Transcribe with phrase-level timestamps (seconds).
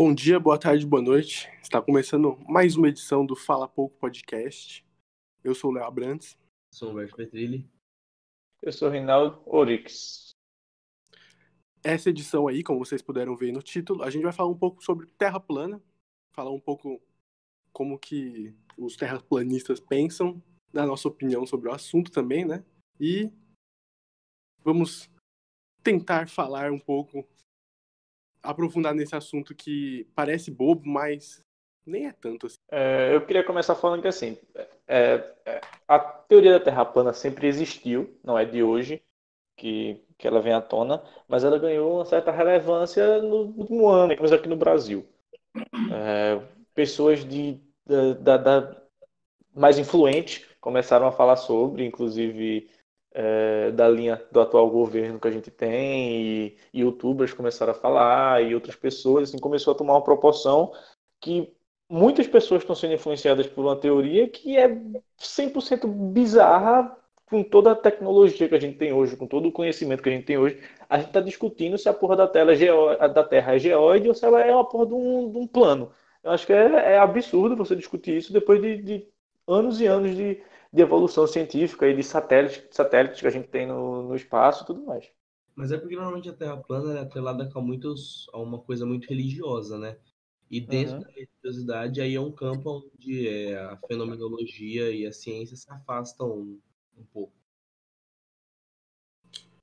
[0.00, 1.50] Bom dia, boa tarde, boa noite.
[1.60, 4.86] Está começando mais uma edição do Fala Pouco Podcast.
[5.42, 6.38] Eu sou o Léo Abrantes.
[6.72, 7.68] Sou o Humberto Petrilli.
[8.62, 10.30] Eu sou o Rinaldo Orix.
[11.82, 14.80] Essa edição aí, como vocês puderam ver no título, a gente vai falar um pouco
[14.84, 15.82] sobre terra plana,
[16.30, 17.02] falar um pouco
[17.72, 20.40] como que os terraplanistas pensam,
[20.72, 22.64] na nossa opinião sobre o assunto também, né?
[23.00, 23.32] E
[24.62, 25.10] vamos
[25.82, 27.28] tentar falar um pouco
[28.42, 31.42] aprofundar nesse assunto que parece bobo, mas
[31.84, 32.58] nem é tanto assim.
[32.70, 34.36] É, eu queria começar falando que assim,
[34.86, 39.02] é, é, a teoria da Terra plana sempre existiu, não é de hoje
[39.56, 44.14] que, que ela vem à tona, mas ela ganhou uma certa relevância no último ano,
[44.16, 45.06] pelo aqui no Brasil.
[45.92, 46.40] É,
[46.74, 48.82] pessoas de, da, da, da
[49.54, 52.70] mais influentes começaram a falar sobre, inclusive
[53.12, 58.42] é, da linha do atual governo que a gente tem, e, youtubers começaram a falar,
[58.42, 60.72] e outras pessoas, assim, começou a tomar uma proporção
[61.20, 61.52] que
[61.90, 64.68] muitas pessoas estão sendo influenciadas por uma teoria que é
[65.18, 70.02] 100% bizarra com toda a tecnologia que a gente tem hoje, com todo o conhecimento
[70.02, 73.08] que a gente tem hoje, a gente está discutindo se a porra da, tela é
[73.08, 75.90] da Terra é geóide ou se ela é uma porra de um, de um plano.
[76.22, 79.06] Eu acho que é, é, absurdo você discutir isso depois de, de
[79.46, 83.66] anos e anos de, de evolução científica e de satélites, satélites que a gente tem
[83.66, 85.10] no, no espaço e tudo mais.
[85.54, 89.08] Mas é porque normalmente a Terra plana é atrelada com muitos, a uma coisa muito
[89.08, 89.96] religiosa, né?
[90.50, 91.00] E dentro uhum.
[91.00, 96.30] da religiosidade aí é um campo onde é, a fenomenologia e a ciência se afastam
[96.30, 96.60] um,
[96.96, 97.32] um pouco.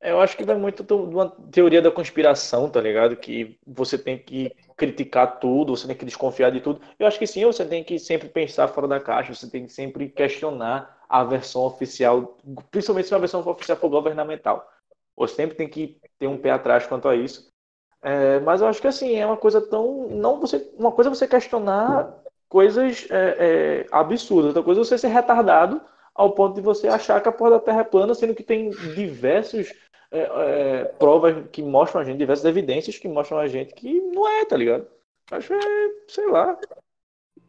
[0.02, 3.16] Eu acho que vai muito de uma teoria da conspiração, tá ligado?
[3.16, 6.80] Que você tem que criticar tudo, você tem que desconfiar de tudo.
[7.00, 9.72] Eu acho que sim, você tem que sempre pensar fora da caixa, você tem que
[9.72, 12.38] sempre questionar a versão oficial,
[12.72, 14.68] principalmente se a versão oficial for governamental.
[15.16, 17.50] Você sempre tem que ter um pé atrás quanto a isso.
[18.02, 20.08] É, mas eu acho que assim, é uma coisa tão.
[20.10, 22.14] Não você, uma coisa é você questionar
[22.48, 25.82] coisas é, é, absurdas, outra coisa é você ser retardado
[26.14, 28.70] ao ponto de você achar que a porra da Terra é plana, sendo que tem
[28.70, 29.74] diversos
[30.12, 34.28] é, é, provas que mostram a gente, diversas evidências que mostram a gente que não
[34.28, 34.88] é, tá ligado?
[35.32, 35.60] Acho é,
[36.08, 36.58] sei lá.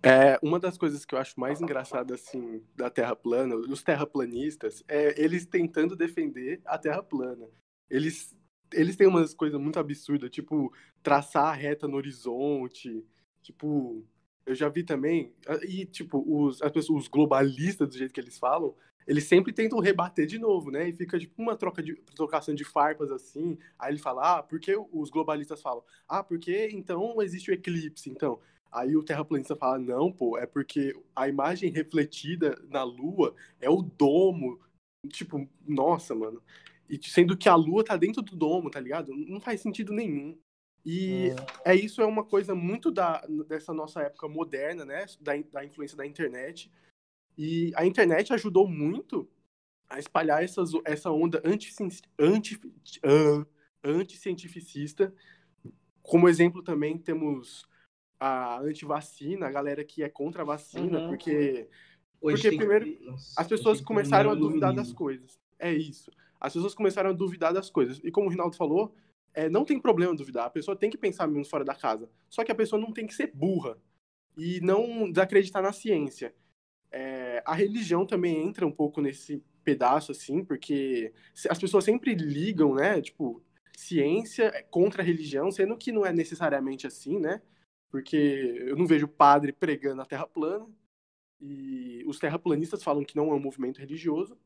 [0.02, 4.84] É, uma das coisas que eu acho mais engraçada, assim, da Terra plana, os terraplanistas,
[4.88, 7.48] é eles tentando defender a Terra plana.
[7.90, 8.36] Eles,
[8.72, 13.04] eles têm umas coisas muito absurdas, tipo, traçar a reta no horizonte,
[13.42, 14.04] tipo...
[14.44, 15.34] Eu já vi também,
[15.68, 19.80] e, tipo, os, as pessoas, os globalistas, do jeito que eles falam, eles sempre tentam
[19.80, 20.88] rebater de novo, né?
[20.88, 23.58] E fica tipo uma troca de trocação de farpas assim.
[23.76, 28.08] Aí ele fala: "Ah, porque os globalistas falam: "Ah, porque então existe o eclipse".
[28.10, 28.40] Então,
[28.70, 33.82] Aí o terraplanista fala: não, pô, é porque a imagem refletida na Lua é o
[33.82, 34.60] domo.
[35.08, 36.42] Tipo, nossa, mano.
[36.88, 39.12] E sendo que a Lua tá dentro do domo, tá ligado?
[39.14, 40.38] Não faz sentido nenhum.
[40.84, 41.30] E
[41.64, 45.04] é, é isso, é uma coisa muito da, dessa nossa época moderna, né?
[45.20, 46.70] Da, da influência da internet.
[47.36, 49.28] E a internet ajudou muito
[49.88, 51.74] a espalhar essas, essa onda anti,
[52.18, 52.60] anti,
[53.04, 53.46] uh,
[53.82, 55.12] anti-cientificista.
[56.02, 57.66] Como exemplo também temos
[58.18, 61.08] a antivacina, a galera que é contra a vacina, uhum.
[61.08, 61.68] porque.
[62.20, 63.04] Hoje porque primeiro que...
[63.04, 65.38] Nossa, as pessoas começaram a duvidar das coisas.
[65.58, 66.10] É isso.
[66.40, 68.00] As pessoas começaram a duvidar das coisas.
[68.02, 68.94] E como o Rinaldo falou,
[69.34, 70.46] é, não tem problema duvidar.
[70.46, 72.08] A pessoa tem que pensar menos fora da casa.
[72.28, 73.76] Só que a pessoa não tem que ser burra
[74.36, 76.34] e não desacreditar na ciência.
[76.90, 81.12] É, a religião também entra um pouco nesse pedaço, assim, porque
[81.50, 83.00] as pessoas sempre ligam, né?
[83.02, 83.42] Tipo,
[83.76, 87.42] ciência contra a religião, sendo que não é necessariamente assim, né?
[87.90, 88.16] Porque
[88.66, 90.66] eu não vejo padre pregando a terra plana,
[91.40, 94.38] e os terraplanistas falam que não é um movimento religioso,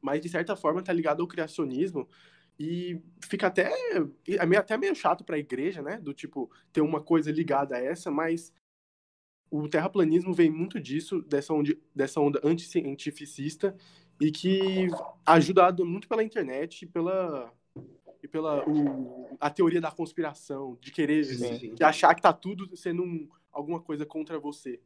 [0.00, 2.08] mas de certa forma está ligado ao criacionismo,
[2.58, 3.70] e fica até,
[4.26, 7.76] é meio, até meio chato para a igreja, né, do tipo, ter uma coisa ligada
[7.76, 8.52] a essa, mas
[9.50, 13.76] o terraplanismo vem muito disso, dessa onda, dessa onda anticientificista,
[14.20, 14.88] e que
[15.26, 17.52] ajudado muito pela internet pela
[18.22, 22.76] e pela o, a teoria da conspiração, de querer, sim, de achar que tá tudo
[22.76, 24.80] sendo um, alguma coisa contra você.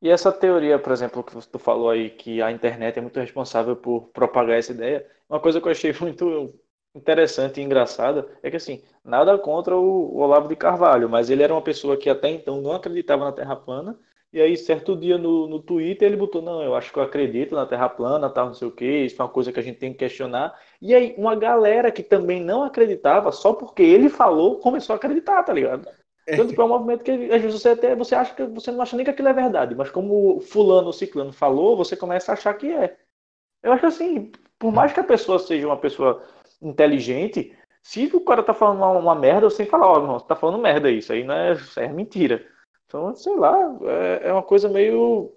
[0.00, 3.74] E essa teoria, por exemplo, que você falou aí, que a internet é muito responsável
[3.74, 6.54] por propagar essa ideia, uma coisa que eu achei muito
[6.94, 11.52] interessante e engraçada é que, assim, nada contra o Olavo de Carvalho, mas ele era
[11.52, 13.98] uma pessoa que até então não acreditava na Terra plana
[14.34, 17.54] e aí, certo dia no, no Twitter, ele botou: Não, eu acho que eu acredito
[17.54, 19.78] na Terra plana, tal, não sei o que, isso é uma coisa que a gente
[19.78, 20.58] tem que questionar.
[20.82, 25.44] E aí, uma galera que também não acreditava, só porque ele falou, começou a acreditar,
[25.44, 25.88] tá ligado?
[26.26, 26.34] É.
[26.34, 28.82] Tanto que é um movimento que às vezes você até você acha que você não
[28.82, 32.34] acha nem que aquilo é verdade, mas como fulano ou ciclano falou, você começa a
[32.34, 32.96] achar que é.
[33.62, 36.24] Eu acho que assim, por mais que a pessoa seja uma pessoa
[36.60, 40.26] inteligente, Se o cara tá falando uma, uma merda, eu sempre falo, ó, oh, você
[40.26, 42.44] tá falando merda isso aí, não é, é mentira.
[42.86, 45.32] Então, sei lá, é, é uma coisa meio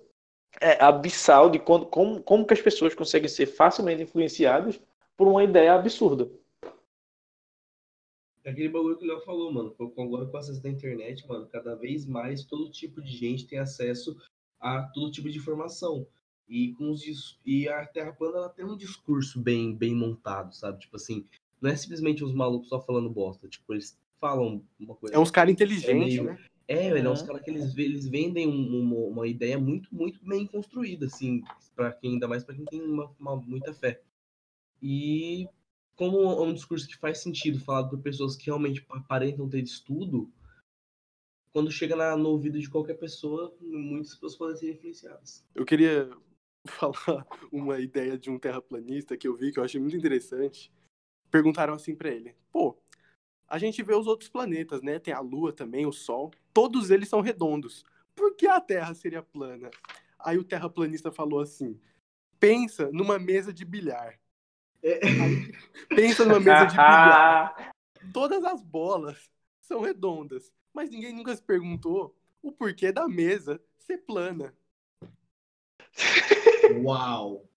[0.61, 4.79] é, abissal de quando, como, como que as pessoas conseguem ser facilmente influenciadas
[5.15, 6.29] por uma ideia absurda.
[8.43, 9.75] É aquele bagulho que o Léo falou, mano.
[9.77, 13.59] Agora com o acesso da internet, mano, cada vez mais todo tipo de gente tem
[13.59, 14.15] acesso
[14.59, 16.07] a todo tipo de informação.
[16.47, 20.79] E, com os, e a Terra plana ela tem um discurso bem, bem montado, sabe?
[20.79, 21.25] Tipo assim,
[21.61, 23.49] não é simplesmente uns malucos só falando bosta.
[23.49, 25.13] Tipo, eles falam uma coisa.
[25.13, 26.23] É uns caras inteligentes, é meio...
[26.23, 26.39] né?
[26.67, 30.45] É, velho, é uns caras que eles, eles vendem uma, uma ideia muito, muito bem
[30.45, 31.41] construída, assim,
[31.73, 34.01] para quem, ainda mais para quem tem uma, uma, muita fé.
[34.81, 35.47] E
[35.95, 40.29] como é um discurso que faz sentido falado por pessoas que realmente aparentam ter estudo,
[41.53, 45.45] quando chega na, no ouvido de qualquer pessoa, muitas pessoas podem ser influenciadas.
[45.55, 46.09] Eu queria
[46.67, 50.71] falar uma ideia de um terraplanista que eu vi que eu achei muito interessante.
[51.31, 52.77] Perguntaram assim para ele: pô,
[53.47, 54.99] a gente vê os outros planetas, né?
[54.99, 56.31] Tem a Lua também, o Sol.
[56.53, 57.85] Todos eles são redondos.
[58.15, 59.69] Por que a Terra seria plana?
[60.19, 61.79] Aí o terraplanista falou assim:
[62.39, 64.19] pensa numa mesa de bilhar.
[64.83, 64.99] É.
[65.05, 65.53] Aí,
[65.89, 67.71] pensa numa mesa de bilhar.
[68.13, 69.29] Todas as bolas
[69.61, 74.53] são redondas, mas ninguém nunca se perguntou o porquê da mesa ser plana.
[76.83, 77.47] Uau!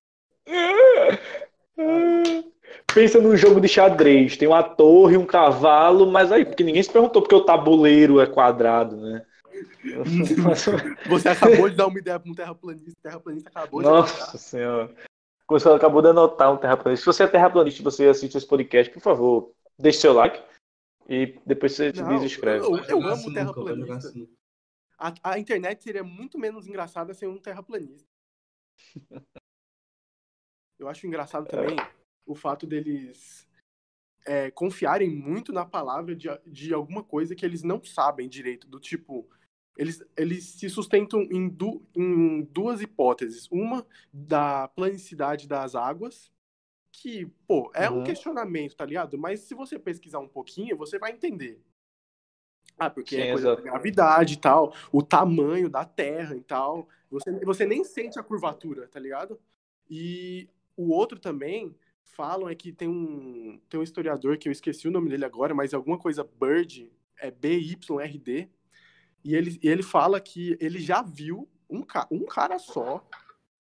[2.95, 6.91] Pensa num jogo de xadrez, tem uma torre, um cavalo, mas aí, porque ninguém se
[6.91, 9.25] perguntou porque o tabuleiro é quadrado, né?
[11.09, 14.95] Você acabou de dar uma ideia para um terraplanista, o terraplanista acabou de Nossa senhora.
[15.49, 17.03] Você acabou de anotar um terraplanista.
[17.03, 20.41] Se você é terraplanista e você assiste esse podcast, por favor, deixe seu like
[21.09, 22.65] e depois você se desescreve.
[22.65, 23.95] Eu, eu, amo assim, terraplanista.
[23.95, 24.29] Assim.
[24.99, 28.09] A, a internet seria muito menos engraçada sem um terraplanista.
[30.79, 31.77] Eu acho engraçado também
[32.31, 33.49] o fato deles
[34.25, 38.79] é, confiarem muito na palavra de, de alguma coisa que eles não sabem direito, do
[38.79, 39.29] tipo.
[39.77, 43.49] Eles, eles se sustentam em, du, em duas hipóteses.
[43.51, 46.31] Uma da planicidade das águas,
[46.93, 48.01] que, pô, é uhum.
[48.01, 49.17] um questionamento, tá ligado?
[49.19, 51.61] Mas se você pesquisar um pouquinho, você vai entender.
[52.79, 56.89] Ah, porque Sim, é coisa da gravidade e tal, o tamanho da Terra e tal.
[57.11, 59.41] Você, você nem sente a curvatura, tá ligado?
[59.89, 61.75] E o outro também
[62.15, 65.55] falam é que tem um, tem um historiador que eu esqueci o nome dele agora,
[65.55, 68.49] mas alguma coisa Bird, é B-Y-R-D,
[69.23, 73.07] e ele, e ele fala que ele já viu um, um cara só,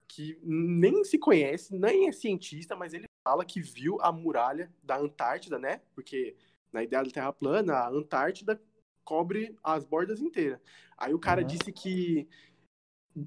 [0.08, 4.98] que nem se conhece, nem é cientista, mas ele fala que viu a muralha da
[4.98, 5.82] Antártida, né?
[5.94, 6.36] Porque
[6.72, 8.60] na ideia da Terra plana, a Antártida
[9.04, 10.60] cobre as bordas inteiras.
[10.96, 11.46] Aí o cara uhum.
[11.46, 12.28] disse que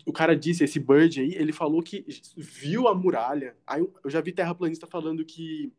[0.05, 2.05] o cara disse, esse Bird aí, ele falou que
[2.37, 3.55] viu a muralha.
[3.67, 5.73] Aí eu já vi terraplanista falando que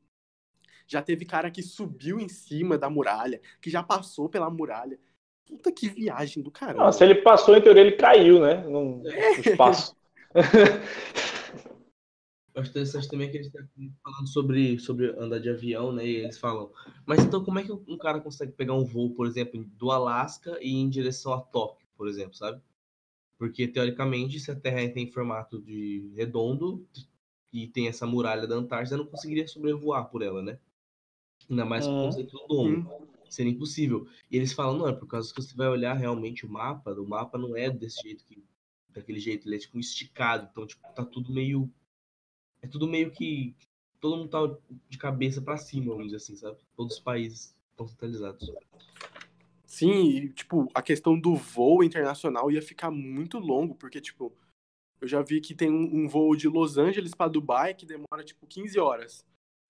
[0.87, 4.99] já teve cara que subiu em cima da muralha, que já passou pela muralha.
[5.47, 6.85] Puta que viagem do caramba.
[6.85, 8.63] Não, se ele passou, em teoria ele caiu, né?
[8.65, 9.97] No, no espaço.
[12.55, 13.67] Eu acho interessante também que eles estão
[14.03, 16.07] falando sobre, sobre andar de avião, né?
[16.07, 16.71] E eles falam,
[17.05, 20.57] mas então como é que um cara consegue pegar um voo, por exemplo, do Alasca
[20.61, 22.63] e ir em direção a Tóquio, por exemplo, sabe?
[23.39, 26.87] Porque, teoricamente, se a Terra tem formato de redondo
[27.53, 30.59] e tem essa muralha da Antártida, não conseguiria sobrevoar por ela, né?
[31.49, 33.09] Ainda mais com o conceito do domo.
[33.29, 34.07] Seria impossível.
[34.31, 37.09] E eles falam, não, é por causa que você vai olhar realmente o mapa, o
[37.09, 38.43] mapa não é desse jeito que.
[38.91, 40.49] Daquele jeito, ele é tipo esticado.
[40.53, 41.69] Então, tipo, tá tudo meio.
[42.63, 43.57] É tudo meio que.
[44.01, 44.39] Todo mundo tá
[44.89, 46.59] de cabeça para cima, vamos dizer assim, sabe?
[46.77, 48.53] Todos os países estão centralizados.
[49.75, 54.33] Sim, e, tipo, a questão do voo internacional ia ficar muito longo, porque, tipo,
[55.01, 58.23] eu já vi que tem um, um voo de Los Angeles para Dubai que demora,
[58.25, 59.27] tipo, 15 horas.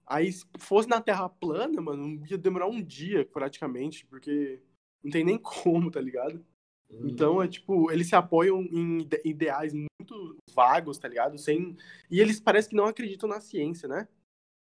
[0.07, 4.61] Aí, se fosse na Terra plana, mano, ia demorar um dia, praticamente, porque
[5.03, 6.45] não tem nem como, tá ligado?
[6.91, 7.09] Uhum.
[7.09, 11.39] Então, é tipo, eles se apoiam em ideais muito vagos, tá ligado?
[11.39, 11.79] Sem...
[12.11, 14.07] E eles parecem que não acreditam na ciência, né?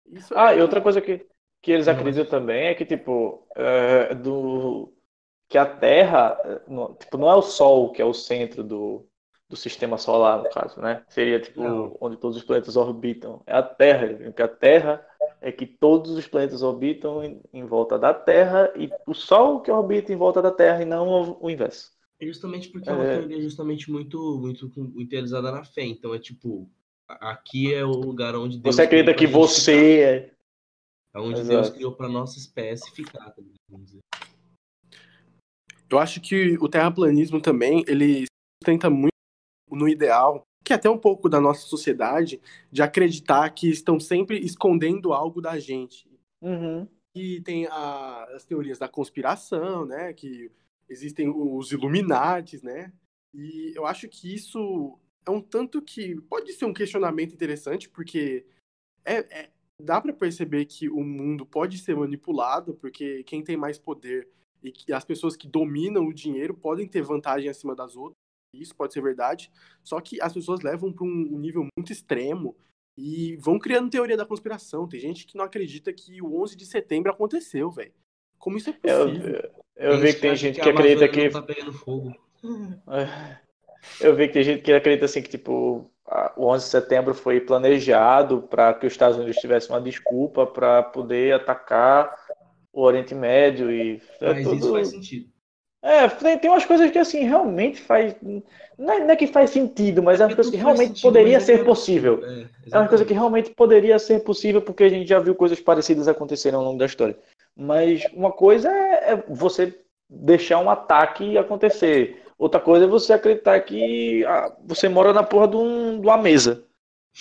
[0.06, 0.58] Isso ah, é...
[0.58, 1.26] e outra coisa que,
[1.60, 4.92] que eles acreditam também é que, tipo, é, do
[5.52, 9.06] que a Terra, não, tipo, não é o Sol que é o centro do,
[9.50, 11.04] do sistema solar, no caso, né?
[11.08, 11.94] Seria, tipo, não.
[12.00, 13.42] onde todos os planetas orbitam.
[13.46, 15.06] É a Terra, porque a Terra
[15.42, 19.70] é que todos os planetas orbitam em, em, volta da Terra e o Sol que
[19.70, 21.92] orbita em volta da Terra e não o, o inverso.
[22.18, 23.18] É justamente porque é uma é.
[23.18, 25.84] teoria justamente muito, muito interessada na fé.
[25.84, 26.66] Então é tipo,
[27.06, 28.74] aqui é o lugar onde Deus.
[28.74, 30.34] Você acredita que você é.
[31.14, 31.60] É onde Exato.
[31.60, 34.01] Deus criou para nossa espécie ficar, tá vamos dizer.
[35.92, 38.24] Eu acho que o terraplanismo também, ele
[38.64, 39.12] tenta muito
[39.70, 44.38] no ideal, que é até um pouco da nossa sociedade, de acreditar que estão sempre
[44.38, 46.10] escondendo algo da gente.
[46.40, 46.88] Uhum.
[47.14, 50.12] que tem a, as teorias da conspiração, né?
[50.12, 50.50] Que
[50.88, 52.92] existem os Illuminates, né?
[53.32, 58.44] E eu acho que isso é um tanto que pode ser um questionamento interessante, porque
[59.04, 63.78] é, é dá para perceber que o mundo pode ser manipulado, porque quem tem mais
[63.78, 64.28] poder
[64.62, 68.16] e que as pessoas que dominam o dinheiro podem ter vantagem acima das outras.
[68.54, 69.50] Isso pode ser verdade.
[69.82, 72.56] Só que as pessoas levam para um nível muito extremo
[72.96, 74.86] e vão criando teoria da conspiração.
[74.86, 77.92] Tem gente que não acredita que o 11 de setembro aconteceu, velho.
[78.38, 79.50] Como isso é possível?
[79.76, 81.30] Eu, eu vi que tem gente que, que acredita que.
[81.30, 82.14] Tá pegando fogo.
[84.00, 85.90] Eu vi que tem gente que acredita assim que tipo
[86.36, 90.82] o 11 de setembro foi planejado para que os Estados Unidos tivessem uma desculpa para
[90.82, 92.14] poder atacar
[92.72, 94.56] o Oriente Médio e é Mas tudo...
[94.56, 95.32] isso faz sentido.
[95.84, 98.14] É, tem, umas coisas que assim realmente faz.
[98.78, 101.40] Não é, não é que faz sentido, mas é uma coisa que realmente sentido, poderia
[101.40, 102.24] ser é possível.
[102.24, 105.58] É, é, uma coisa que realmente poderia ser possível, porque a gente já viu coisas
[105.58, 107.18] parecidas acontecerem ao longo da história.
[107.56, 109.76] Mas uma coisa é, é você
[110.08, 112.22] deixar um ataque acontecer.
[112.38, 116.16] Outra coisa é você acreditar que ah, você mora na porra de, um, de uma
[116.16, 116.64] mesa.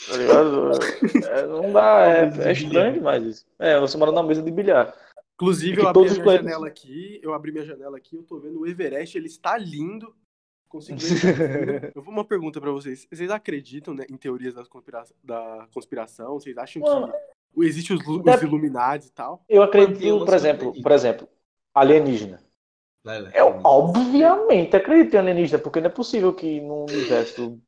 [0.08, 0.72] Tá ligado?
[1.32, 3.46] É, não dá, é, é estranho demais isso.
[3.58, 4.94] É, você mora na mesa de bilhar.
[5.42, 6.46] Inclusive, é eu abri minha planetas...
[6.46, 10.16] janela aqui, eu abri minha janela aqui, eu tô vendo o Everest, ele está lindo.
[10.70, 11.04] Consegui.
[11.96, 13.08] eu vou uma pergunta para vocês.
[13.12, 15.04] Vocês acreditam né, em teorias da, conspira...
[15.24, 16.36] da conspiração?
[16.36, 18.44] Vocês acham que existe os, os é...
[18.44, 19.44] Illuminati e tal?
[19.50, 21.28] Eu acredito, por exemplo, por exemplo,
[21.74, 22.40] alienígena.
[23.34, 27.60] Eu obviamente acredito em alienígena, porque não é possível que num universo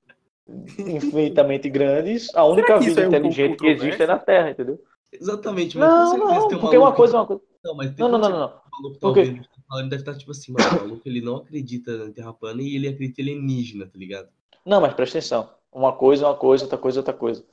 [0.78, 4.80] infinitamente grande, a única vida é inteligente um que existe é na Terra, entendeu?
[5.12, 7.42] Exatamente, mas não, não, porque uma coisa, uma coisa.
[7.64, 8.62] Não, mas não, não, não, não.
[8.72, 12.12] Maluco tá ouvindo, ele deve estar tipo assim, mano, o maluco ele não acredita na
[12.12, 14.30] Terra plana e ele acredita em alienígena, tá ligado?
[14.66, 15.50] Não, mas presta atenção.
[15.72, 17.46] Uma coisa é uma coisa, outra coisa é outra coisa.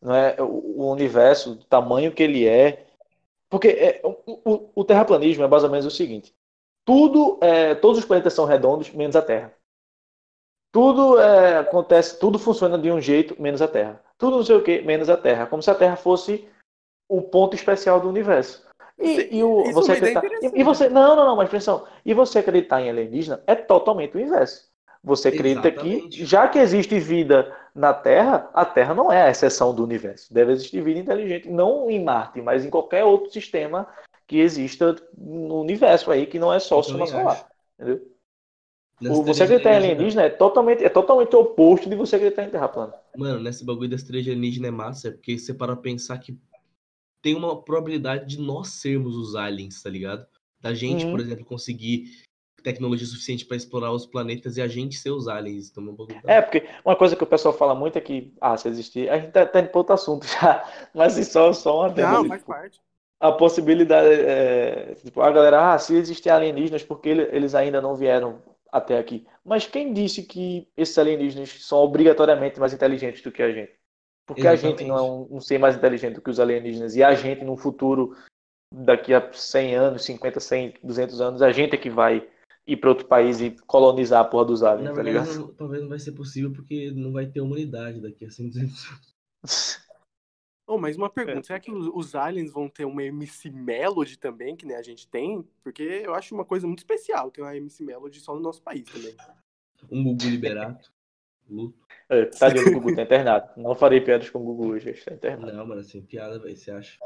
[0.00, 2.86] Não é o universo, do tamanho que ele é.
[3.50, 6.34] Porque é, o, o, o terraplanismo é mais ou menos o seguinte:
[6.84, 9.52] tudo, é, todos os planetas são redondos, menos a Terra.
[10.70, 14.02] Tudo é, acontece, tudo funciona de um jeito, menos a Terra.
[14.18, 15.46] Tudo não sei o que, menos a Terra.
[15.46, 16.46] Como se a Terra fosse
[17.08, 18.67] o ponto especial do universo.
[18.98, 21.86] E, e o, você acreditar, e, e, você não, não, não, mas atenção.
[22.04, 24.68] E você acreditar em alienígena é totalmente o inverso.
[25.02, 26.18] Você acredita Exatamente.
[26.18, 30.34] que, já que existe vida na Terra, a Terra não é a exceção do universo.
[30.34, 33.86] Deve existir vida inteligente, não em Marte, mas em qualquer outro sistema
[34.26, 37.48] que exista no universo aí, que não é só o sistema solar.
[37.78, 38.02] Entendeu?
[39.00, 42.68] O, você acreditar em alienígena é totalmente, é totalmente oposto de você acreditar em Terra
[42.68, 42.94] plana.
[43.16, 46.36] Mano, nesse bagulho das três alienígenas é massa, é porque você para pensar que
[47.22, 50.26] tem uma probabilidade de nós sermos os aliens, tá ligado?
[50.60, 51.12] Da gente, uhum.
[51.12, 52.04] por exemplo, conseguir
[52.62, 55.70] tecnologia suficiente para explorar os planetas e a gente ser os aliens.
[55.70, 59.08] Então, é, porque uma coisa que o pessoal fala muito é que, ah, se existir,
[59.08, 62.26] a gente tá, tá indo para outro assunto já, mas assim, só, só uma Não,
[62.26, 62.80] faz parte.
[63.20, 68.40] A possibilidade, é, tipo, a galera, ah, se existem alienígenas, porque eles ainda não vieram
[68.70, 69.26] até aqui.
[69.44, 73.77] Mas quem disse que esses alienígenas são obrigatoriamente mais inteligentes do que a gente?
[74.28, 74.66] Porque Exatamente.
[74.66, 76.94] a gente não é um, um, ser mais inteligente do que os alienígenas.
[76.94, 78.14] E a gente, no futuro,
[78.72, 82.28] daqui a 100 anos, 50, 100, 200 anos, a gente é que vai
[82.66, 85.46] ir para outro país e colonizar a porra dos aliens, Na tá verdade, ligado?
[85.46, 88.86] Não, talvez não vai ser possível porque não vai ter humanidade daqui a 100, 200
[88.90, 89.88] anos.
[90.70, 91.42] Oh, mas uma pergunta, é.
[91.44, 95.42] será que os aliens vão ter uma MC Melody também, que nem a gente tem?
[95.64, 98.84] Porque eu acho uma coisa muito especial ter uma MC Melody só no nosso país
[98.84, 99.16] também.
[99.90, 100.92] Um Gugu Liberato.
[101.48, 101.78] Luto.
[102.08, 103.48] É, tadinho do Gugu, tá internado.
[103.56, 105.52] Não farei piadas com o Gugu hoje, está internado.
[105.52, 106.98] Não, mano, sem piada, velho, você acha?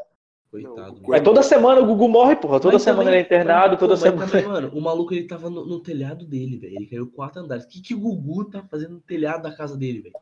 [0.50, 1.00] Coitado.
[1.00, 2.60] Não, mas toda semana o Gugu morre, porra.
[2.60, 4.26] Toda mas semana também, ele é internado, toda semana.
[4.26, 6.76] Também, mano, o maluco ele tava no, no telhado dele, velho.
[6.76, 7.64] Ele caiu quatro andares.
[7.64, 10.14] O que, que o Gugu tá fazendo no telhado da casa dele, velho?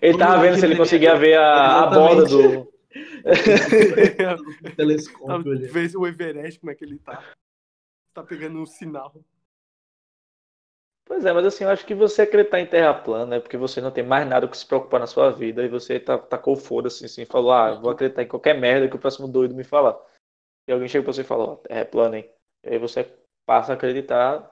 [0.00, 2.70] Ele tava vendo se ele conseguia ver a, a borda do.
[4.76, 5.58] telescópio.
[5.68, 7.22] Ver o Everest, como é que ele tá.
[8.14, 9.12] Tá pegando um sinal.
[11.04, 13.80] Pois é, mas assim, eu acho que você acreditar em terra plana é porque você
[13.80, 17.04] não tem mais nada que se preocupar na sua vida e você tá, tacou foda-se
[17.04, 19.98] assim, falou, ah, vou acreditar em qualquer merda que o próximo doido me falar.
[20.68, 22.30] E alguém chega pra você e fala, ó, terra é plana, hein?
[22.64, 23.04] E aí você
[23.46, 24.50] passa a acreditar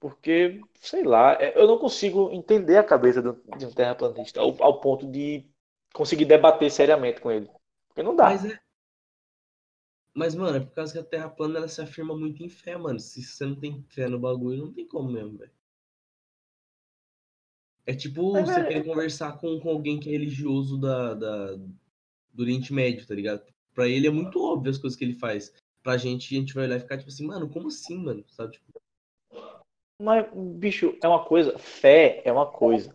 [0.00, 4.80] porque, sei lá, é, eu não consigo entender a cabeça de um terraplanista ao, ao
[4.80, 5.48] ponto de
[5.94, 7.48] conseguir debater seriamente com ele.
[7.88, 8.24] Porque não dá.
[8.24, 8.58] Mas é,
[10.14, 12.76] mas, mano, é por causa que a Terra plana ela se afirma muito em fé,
[12.76, 13.00] mano.
[13.00, 15.50] Se você não tem fé no bagulho, não tem como mesmo, velho.
[17.86, 18.64] É tipo Mas, você é...
[18.64, 23.42] querer conversar com, com alguém que é religioso da, da, do Oriente Médio, tá ligado?
[23.74, 25.52] Pra ele é muito óbvio as coisas que ele faz.
[25.82, 28.24] Pra gente, a gente vai olhar e ficar tipo assim, mano, como assim, mano?
[28.28, 28.52] Sabe?
[28.52, 28.80] Tipo...
[30.00, 31.58] Mas, bicho, é uma coisa.
[31.58, 32.94] Fé é uma coisa.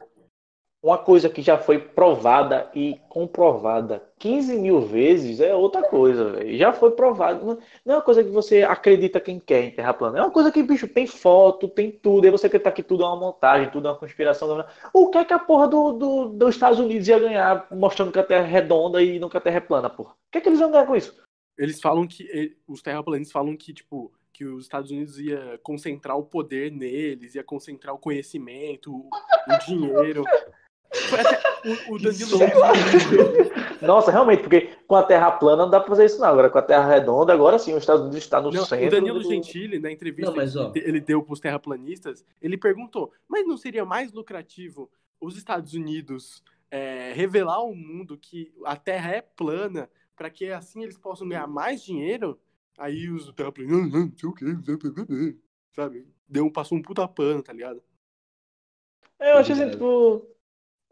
[0.88, 6.58] Uma coisa que já foi provada e comprovada 15 mil vezes é outra coisa, velho.
[6.58, 7.60] Já foi provado.
[7.86, 10.20] Não é uma coisa que você acredita quem quer em Terra plana.
[10.20, 12.26] É uma coisa que, bicho, tem foto, tem tudo.
[12.26, 14.66] E você acredita que tudo é uma montagem, tudo é uma conspiração.
[14.94, 18.20] O que é que a porra do, do, dos Estados Unidos ia ganhar mostrando que
[18.20, 20.12] a Terra é redonda e não que a Terra é plana, porra?
[20.12, 21.22] O que é que eles iam ganhar com isso?
[21.58, 22.56] Eles falam que.
[22.66, 27.44] Os terraplanistas falam que, tipo, que os Estados Unidos ia concentrar o poder neles, ia
[27.44, 30.24] concentrar o conhecimento, o dinheiro.
[31.90, 32.40] O, o Danilo
[33.82, 36.28] Nossa, realmente, porque com a Terra plana não dá pra fazer isso não.
[36.28, 38.88] Agora com a Terra redonda, agora sim, os Estados Unidos está no não, centro.
[38.88, 39.28] O Danilo do...
[39.28, 43.58] Gentili, na entrevista não, mas, que ele deu para os terraplanistas, ele perguntou: mas não
[43.58, 44.90] seria mais lucrativo
[45.20, 50.84] os Estados Unidos é, revelar ao mundo que a Terra é plana, para que assim
[50.84, 52.40] eles possam ganhar mais dinheiro?
[52.78, 55.38] Aí os terraplanistas, não, não sei o que,
[55.74, 56.08] sabe?
[56.28, 57.82] Deu, passou um puta pano, tá ligado?
[59.20, 60.37] É, eu acho assim, tipo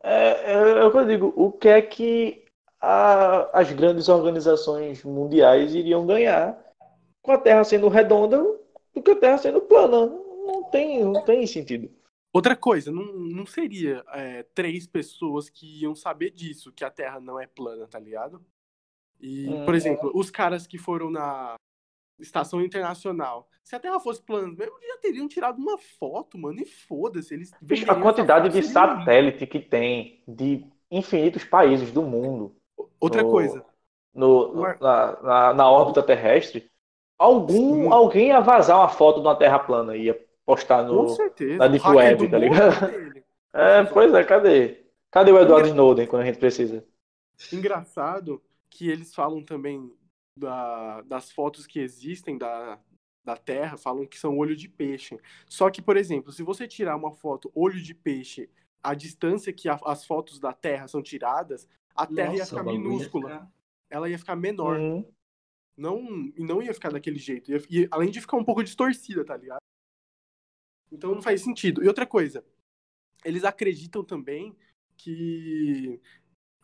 [0.05, 2.45] é, é, é o que eu digo, o que é que
[2.79, 6.57] a, as grandes organizações mundiais iriam ganhar
[7.21, 8.37] com a Terra sendo redonda
[8.93, 10.05] do que a Terra sendo plana?
[10.45, 11.89] Não tem, não tem sentido.
[12.31, 17.19] Outra coisa, não, não seria é, três pessoas que iam saber disso, que a Terra
[17.19, 18.45] não é plana, tá ligado?
[19.19, 21.55] E, hum, por exemplo, os caras que foram na
[22.19, 23.49] Estação Internacional.
[23.65, 27.33] Se a Terra fosse plana mesmo, já teriam tirado uma foto, mano, e foda-se.
[27.33, 27.51] Eles
[27.87, 32.55] a quantidade de satélite que tem de infinitos países do mundo.
[32.99, 33.65] Outra no, coisa.
[34.13, 36.69] No, na, na, na, órbita terrestre,
[37.17, 40.13] algum, alguém ia vazar uma foto de uma Terra plana, ia
[40.45, 41.17] postar no,
[41.57, 43.15] na Deep Web, tá ligado?
[43.57, 44.83] É, pois é, cadê?
[45.09, 46.85] Cadê o Edward Snowden quando a gente precisa?
[47.53, 49.89] Engraçado que eles falam também
[50.35, 52.77] da, das fotos que existem da,
[53.25, 55.19] da Terra falam que são olho de peixe.
[55.49, 58.49] Só que, por exemplo, se você tirar uma foto olho de peixe
[58.85, 62.63] a distância que a, as fotos da Terra são tiradas, a Terra Nossa, ia ficar
[62.63, 63.29] minúscula.
[63.29, 63.51] Ia ficar...
[63.89, 64.79] Ela ia ficar menor.
[64.79, 65.11] Uhum.
[65.75, 66.01] Não,
[66.37, 67.51] não ia ficar daquele jeito.
[67.51, 69.59] Ia, ia, além de ficar um pouco distorcida, tá ligado?
[70.91, 71.83] Então não faz sentido.
[71.83, 72.45] E outra coisa,
[73.23, 74.55] eles acreditam também
[74.95, 75.99] que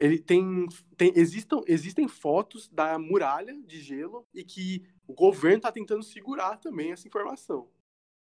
[0.01, 5.71] ele tem, tem existam, existem fotos da muralha de gelo e que o governo está
[5.71, 7.69] tentando segurar também essa informação.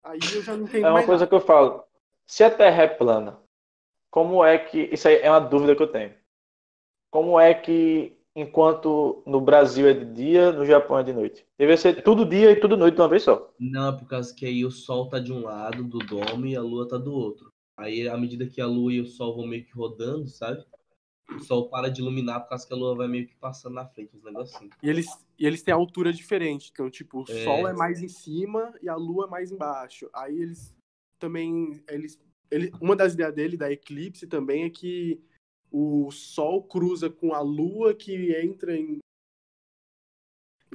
[0.01, 1.27] Aí eu já não entendo É uma coisa nada.
[1.27, 1.83] que eu falo.
[2.25, 3.37] Se a Terra é plana,
[4.09, 6.13] como é que isso aí é uma dúvida que eu tenho?
[7.11, 11.45] Como é que enquanto no Brasil é de dia, no Japão é de noite?
[11.57, 13.53] Deve ser tudo dia e tudo noite de uma vez só.
[13.59, 16.55] Não, é por causa que aí o sol tá de um lado do domo e
[16.55, 17.51] a lua tá do outro.
[17.75, 20.65] Aí, à medida que a lua e o sol vão meio que rodando, sabe?
[21.35, 23.85] O sol para de iluminar por causa que a lua vai meio que passando na
[23.85, 24.75] frente, uns negocinhos.
[24.81, 26.69] E eles, e eles têm altura diferente.
[26.71, 27.43] Então, tipo, o é...
[27.43, 30.09] sol é mais em cima e a lua é mais embaixo.
[30.13, 30.73] Aí eles
[31.19, 31.83] também.
[31.89, 35.21] Eles, ele, uma das ideias dele, da eclipse, também é que
[35.71, 38.99] o sol cruza com a lua que entra em.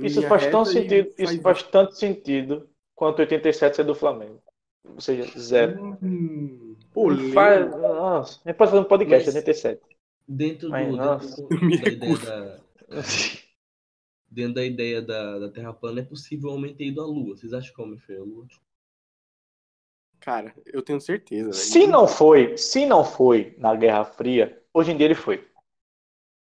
[0.01, 1.11] Isso faz tão sentido.
[1.17, 1.31] Faz...
[1.31, 4.43] Isso faz tanto sentido quanto 87 ser do Flamengo.
[4.85, 5.99] Ou seja, zero.
[6.03, 6.77] Hum,
[7.33, 7.71] faz...
[7.71, 9.37] Nossa, a gente pode fazer um podcast, Mas...
[9.37, 9.81] 87.
[10.27, 12.61] Dentro, do, dentro da ideia da,
[14.31, 17.37] dentro da ideia da, da Terra plana, é possível o homem ter ido à Lua.
[17.37, 18.47] Vocês acham que o homem foi à Lua?
[20.21, 21.51] Cara, eu tenho certeza.
[21.51, 21.55] Véio.
[21.55, 25.49] Se não foi, se não foi na Guerra Fria, hoje em dia ele foi.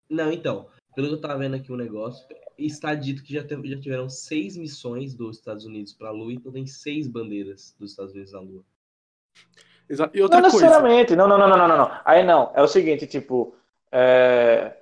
[0.08, 2.26] Não, então, pelo que eu tava vendo aqui o um negócio,
[2.58, 6.32] está dito que já, teve, já tiveram seis missões dos Estados Unidos para a Lua,
[6.32, 8.64] então tem seis bandeiras dos Estados Unidos na Lua.
[9.88, 10.16] Exato.
[10.16, 10.66] E outra não coisa...
[10.66, 12.00] necessariamente, não, não, não, não, não, não.
[12.04, 13.56] Aí não, é o seguinte, tipo,
[13.92, 14.76] é,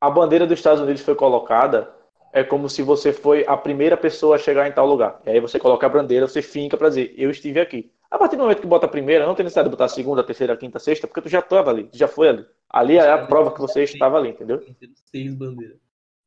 [0.00, 1.94] a bandeira dos Estados Unidos foi colocada,
[2.32, 5.20] é como se você foi a primeira pessoa a chegar em tal lugar.
[5.26, 7.92] E aí você coloca a bandeira, você finca para dizer, eu estive aqui.
[8.10, 10.22] A partir do momento que bota a primeira, não tem necessidade de botar a segunda,
[10.22, 12.46] a terceira, a quinta, a sexta, porque tu já estava ali, tu já foi ali.
[12.68, 14.62] Ali é a prova que você estava ali, entendeu?
[15.10, 15.78] Seis bandeiras.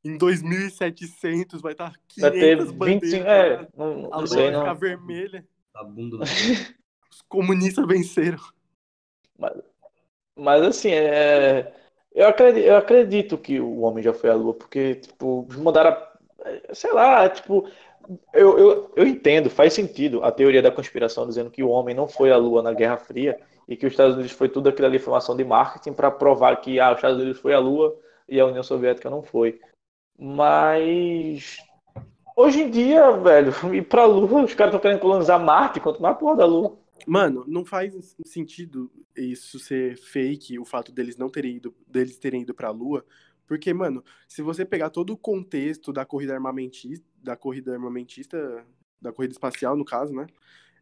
[0.03, 3.27] Em 2700 vai estar 500 vai ter 25, bandeiras.
[3.27, 5.47] É, não, não, a sei, vai ficar vermelha.
[5.73, 6.17] A bunda
[7.11, 8.39] Os comunistas venceram.
[9.37, 9.53] Mas,
[10.35, 11.73] mas assim, é
[12.15, 15.97] eu acredito, eu acredito que o homem já foi à Lua, porque, tipo, mandaram.
[16.73, 17.67] Sei lá, tipo.
[18.31, 22.07] Eu, eu, eu entendo, faz sentido a teoria da conspiração dizendo que o homem não
[22.07, 24.97] foi à Lua na Guerra Fria e que os Estados Unidos foi tudo aquilo ali
[24.97, 27.97] informação de marketing para provar que ah, os Estados Unidos foi à Lua
[28.29, 29.59] e a União Soviética não foi.
[30.17, 31.57] Mas
[32.35, 36.15] hoje em dia, velho, ir pra Lua, os caras estão querendo colonizar Marte, quanto mais
[36.17, 36.77] porra da Lua.
[37.07, 42.41] Mano, não faz sentido isso ser fake, o fato deles não terem ido, deles terem
[42.41, 43.05] ido pra Lua.
[43.47, 48.65] Porque, mano, se você pegar todo o contexto da corrida armamentista, da corrida armamentista,
[48.99, 50.25] da corrida espacial, no caso, né?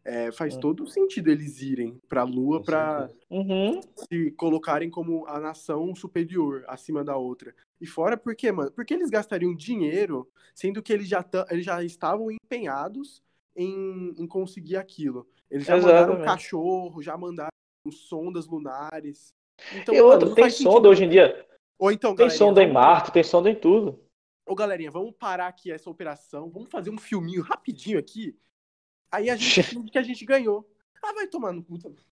[0.04, 3.80] é, faz todo sentido eles irem para a Lua Com para Uhum.
[4.08, 7.54] se colocarem como a nação superior acima da outra.
[7.80, 8.70] E fora por quê, mano?
[8.70, 13.22] Porque eles gastariam dinheiro, sendo que eles já, eles já estavam empenhados
[13.56, 15.26] em, em conseguir aquilo.
[15.50, 16.24] Eles já mandaram Exatamente.
[16.24, 17.50] cachorro, já mandaram
[17.90, 19.32] sondas lunares.
[19.76, 20.88] Então, E mano, tem sonda sentido.
[20.88, 21.46] hoje em dia.
[21.78, 24.00] Ou então, Tem sonda em Marte, tem sonda em tudo.
[24.46, 28.36] Ô, galerinha, vamos parar aqui essa operação, vamos fazer um filminho rapidinho aqui.
[29.10, 30.68] Aí a gente que a gente ganhou.
[31.02, 32.04] Ah, vai tomar no cu também.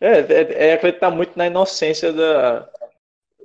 [0.00, 2.60] É, é, é acreditar muito na inocência da,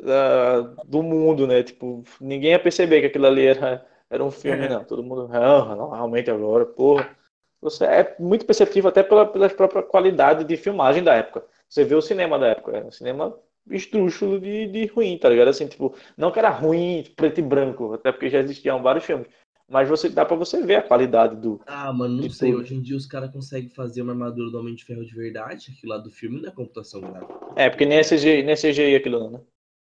[0.03, 1.63] da- do mundo, né?
[1.63, 4.69] Tipo, ninguém ia perceber que aquilo ali era, era um filme, É.
[4.69, 4.83] não.
[4.85, 7.17] Todo mundo, ah, não, realmente agora, porra.
[7.63, 11.45] Você é muito perceptível até pela, pela própria qualidade de filmagem da época.
[11.69, 13.35] Você vê o cinema da época, é um cinema
[13.69, 15.47] estrúxulo de, de ruim, tá ligado?
[15.47, 19.27] Assim, tipo, não que era ruim, preto e branco, até porque já existiam vários filmes.
[19.69, 21.61] Mas você dá pra você ver a qualidade do.
[21.65, 22.51] Ah, mano, não sei.
[22.51, 22.61] tudo.
[22.61, 25.73] Hoje em dia os caras conseguem fazer uma armadura do Homem de Ferro de verdade.
[25.75, 27.33] Aquilo lá do filme não é computação gráfica.
[27.55, 29.41] É, porque nem é CGI, nem é CGI aquilo, não, né?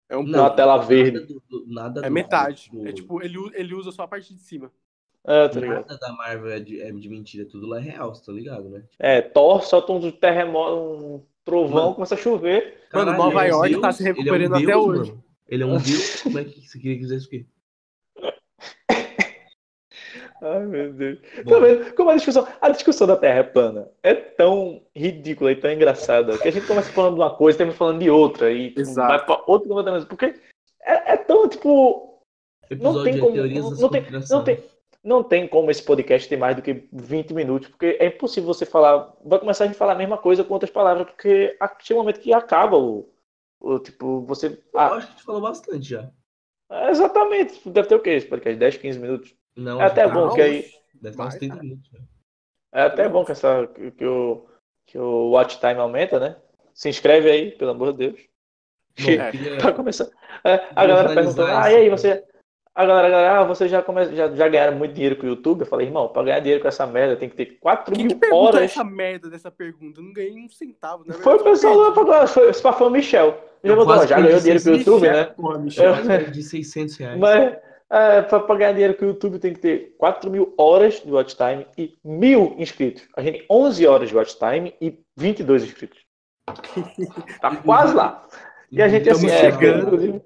[0.09, 1.13] É um Não, a tela verde.
[1.21, 2.69] Nada, do- do- nada É do- metade.
[2.69, 4.69] do- É tipo, ele, ele usa só a parte de cima.
[5.25, 5.81] É, tá ligado?
[5.87, 8.69] Nada da Marvel é de, é de mentira, tudo lá é real, você tá ligado,
[8.69, 8.83] né?
[8.97, 11.95] É, Thor solta um terremoto, um trovão, Mano.
[11.95, 12.79] começa a chover.
[12.91, 15.11] Mano, Caralho, Nova é um York tá se Ele é um recuperando até deus, hoje.
[15.11, 15.23] mano.
[15.47, 16.21] Ele é um deus?
[16.23, 17.45] Como é que você queria que fizesse o quê?
[20.43, 21.19] Ai, meu Deus.
[21.45, 21.93] Bom, Tá vendo?
[21.93, 26.35] Como a discussão, a discussão da Terra é plana é tão ridícula e tão engraçada
[26.37, 28.81] que a gente começa falando de uma coisa e termina falando de outra e tipo,
[28.81, 29.07] Exato.
[29.07, 30.07] vai pra outra completamente.
[30.07, 30.33] Porque
[30.83, 32.23] é, é tão, tipo,
[32.71, 34.63] episódio não tem como- não- não tem- não tem-
[35.03, 38.65] não tem como esse podcast ter mais do que 20 minutos, porque é impossível você
[38.65, 39.11] falar.
[39.25, 42.03] Vai começar a gente falar a mesma coisa com outras palavras, porque a- chega um
[42.03, 43.09] momento que acaba o.
[43.59, 44.47] o tipo, você.
[44.73, 46.09] Eu ah, acho que a gente falou bastante já.
[46.71, 47.67] é exatamente.
[47.69, 48.11] Deve ter o quê?
[48.11, 48.57] Esse podcast?
[48.59, 49.35] 10, 15 minutos.
[49.55, 50.65] Não, É até já- bom que aí.
[50.93, 51.63] Deve estar uns Vai, 30 cara.
[51.67, 51.91] minutos.
[52.73, 54.45] É até bom que, essa, que, que o,
[54.85, 56.37] que o watch time aumenta, né?
[56.73, 58.21] Se inscreve aí, pelo amor de Deus.
[59.01, 59.31] Bom, É.
[59.31, 60.07] queria- Pra começar.
[60.43, 62.23] É, a galera perguntou, ah, e aí, você.
[62.73, 64.15] A galera, a galera, ah, você já, come...
[64.15, 65.61] já, já ganharam muito dinheiro com o YouTube?
[65.61, 68.13] Eu falei, irmão, pra ganhar dinheiro com essa merda tem que ter 4 Quem que
[68.13, 68.61] mil pergunta horas.
[68.61, 69.99] essa merda dessa pergunta?
[69.99, 71.13] Eu não ganhei um centavo, né?
[71.15, 73.43] Foi o pessoal lá, foi, foi, foi, foi o Michel.
[73.61, 75.23] Já, Eu quase já ganhou dinheiro com o YouTube, Michel, né?
[75.25, 75.95] Porra, Michel.
[75.95, 77.19] Eu perdi 600 reais.
[77.19, 77.57] Mas
[77.89, 81.11] é, pra, pra ganhar dinheiro com o YouTube tem que ter 4 mil horas de
[81.11, 83.03] watch time e mil inscritos.
[83.17, 85.99] A gente tem 11 horas de watch time e 22 inscritos.
[87.41, 88.25] Tá quase lá.
[88.71, 89.83] E a gente, Estamos assim, é, chegando.
[89.87, 90.21] inclusive,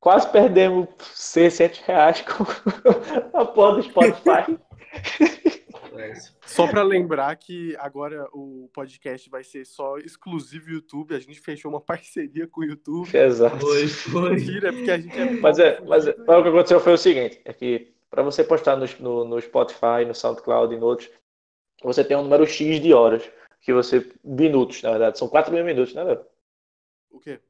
[0.00, 2.44] quase perdemos 600 reais com
[3.36, 4.58] a porra do Spotify.
[5.98, 6.14] É,
[6.46, 11.14] Só pra lembrar que agora o podcast vai ser só exclusivo YouTube.
[11.14, 13.12] A gente fechou uma parceria com o YouTube.
[13.16, 13.58] Exato.
[13.58, 14.30] Foi, foi.
[14.36, 15.30] Mentira, porque a gente é.
[15.32, 18.44] Mas, é, mas, é, mas o que aconteceu foi o seguinte: é que para você
[18.44, 21.10] postar no, no, no Spotify, no SoundCloud e no outros,
[21.82, 23.28] você tem um número X de horas.
[23.60, 24.08] Que você.
[24.22, 25.18] Minutos, na verdade.
[25.18, 26.24] São 4 mil minutos, né, velho?
[27.10, 27.40] O quê?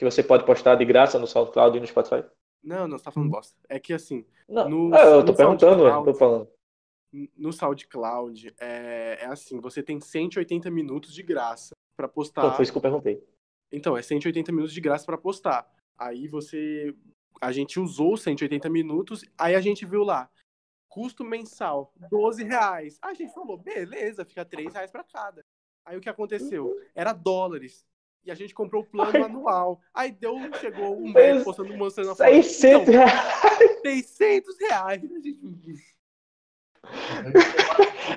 [0.00, 2.24] Que você pode postar de graça no SoundCloud e no Spotify.
[2.64, 3.54] Não, não, você tá falando bosta.
[3.68, 6.48] É que assim, Não, No- ah, eu tô no perguntando, eu tô falando.
[7.36, 12.46] no SoundCloud, é, é assim, você tem 180 minutos de graça pra postar.
[12.46, 13.22] Então, foi isso que eu perguntei.
[13.70, 15.70] Então, é 180 minutos de graça pra postar.
[15.98, 16.94] Aí você.
[17.38, 20.30] A gente usou os 180 minutos, aí a gente viu lá.
[20.88, 22.98] Custo mensal, 12 reais.
[23.02, 25.44] A gente falou, beleza, fica 3 reais pra cada.
[25.84, 26.74] Aí o que aconteceu?
[26.94, 27.84] Era dólares.
[28.24, 29.22] E a gente comprou o plano Ai.
[29.22, 29.80] anual.
[29.94, 32.26] Aí deu, chegou um mês postando mostrando a foto.
[32.28, 33.80] 600 Então, reais.
[33.82, 35.02] 600 reais.
[35.02, 35.38] Gente-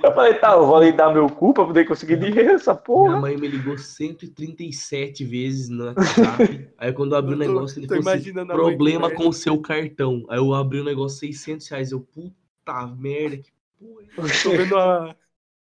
[0.03, 2.83] Eu falei, tá, eu vou ali dar meu cu pra poder conseguir dinheiro, essa Minha
[2.83, 3.19] porra.
[3.21, 6.69] mãe me ligou 137 vezes no WhatsApp.
[6.77, 9.61] Aí quando eu abri o Eu tô- negócio, ele falou assim, problema com o seu
[9.61, 10.25] cartão.
[10.29, 11.91] Aí eu abri o negócio 600 reais.
[11.91, 14.01] Eu, puta merda, que porra.
[14.03, 14.49] é essa?
[14.49, 15.15] Tô vendo a.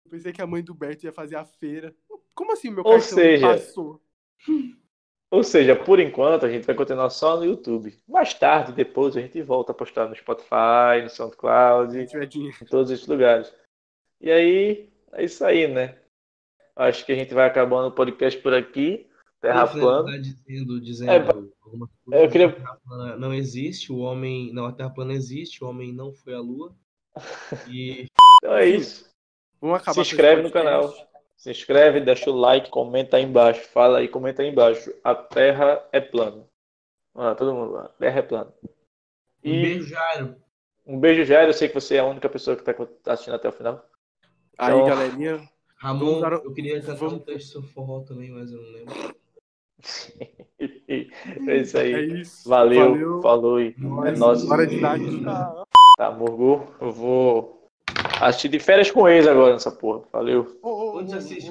[0.05, 1.95] Eu pensei que a mãe do Berto ia fazer a feira.
[2.35, 4.01] Como assim meu Ou cartão seja, passou?
[5.31, 7.97] Ou seja, por enquanto a gente vai continuar só no YouTube.
[8.07, 13.07] Mais tarde, depois, a gente volta a postar no Spotify, no SoundCloud, em todos esses
[13.07, 13.53] lugares.
[14.21, 15.99] E aí, é isso aí, né?
[16.77, 19.09] Acho que a gente vai acabando o podcast por aqui.
[19.41, 20.05] Terra Queria plana.
[20.05, 21.17] finalizar Dizendo, dizendo É,
[21.65, 24.53] alguma eu queria- A Terra plana não existe, o homem.
[24.53, 26.75] Não, a Terra plana existe, o homem não foi à Lua.
[27.75, 28.07] E
[28.39, 29.11] Então é isso.
[29.61, 30.89] Vamos acabar Se inscreve no podcast.
[30.95, 31.12] canal.
[31.43, 33.63] Se inscreve, deixa o like, comenta aí embaixo.
[33.71, 34.95] Fala aí, comenta aí embaixo.
[35.03, 36.45] A Terra é plana.
[37.17, 37.79] Ah, todo mundo.
[37.79, 38.55] A Terra é plana.
[38.63, 38.69] um
[39.43, 40.37] E beijo, Jairo.
[40.87, 41.49] um beijo, Jair.
[41.49, 43.85] Eu sei que você é a única pessoa que está assistindo até o final.
[44.57, 45.49] Aí, Então- galerinha.
[45.79, 49.17] Ramon, Vamos eu queria cantar vamos- um texto forró também, mas eu não lembro.
[51.49, 51.93] é isso aí.
[51.93, 52.49] É isso.
[52.49, 53.75] Valeu, falou e
[54.07, 54.49] é Nóis.
[54.49, 55.67] Hora de dar tchau.
[55.97, 57.62] Tá, Morgu, eu vou
[58.23, 60.03] Assisti de férias com ex agora nessa porra.
[60.13, 60.57] Valeu.
[60.63, 61.51] Ô, ô, Onde você assiste?